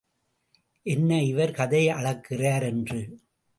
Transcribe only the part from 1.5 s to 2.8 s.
கதை அளக்கிறார்